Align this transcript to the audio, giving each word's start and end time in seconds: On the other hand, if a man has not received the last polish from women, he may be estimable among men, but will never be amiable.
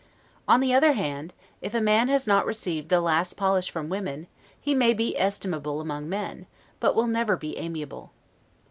On 0.47 0.61
the 0.61 0.73
other 0.73 0.93
hand, 0.93 1.31
if 1.61 1.75
a 1.75 1.79
man 1.79 2.07
has 2.07 2.25
not 2.25 2.47
received 2.47 2.89
the 2.89 3.01
last 3.01 3.37
polish 3.37 3.69
from 3.69 3.87
women, 3.87 4.25
he 4.59 4.73
may 4.73 4.95
be 4.95 5.15
estimable 5.15 5.79
among 5.79 6.09
men, 6.09 6.47
but 6.79 6.95
will 6.95 7.05
never 7.05 7.37
be 7.37 7.55
amiable. 7.59 8.11